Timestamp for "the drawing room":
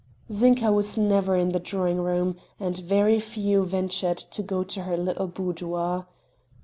1.51-2.35